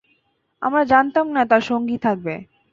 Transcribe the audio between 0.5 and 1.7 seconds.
আমরা জানতাম না তার